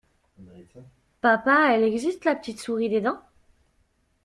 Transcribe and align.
Papa 1.21 1.73
elle 1.75 1.83
existe 1.83 2.25
la 2.25 2.33
petite 2.33 2.59
souris 2.59 2.89
des 2.89 3.01
dents? 3.01 3.21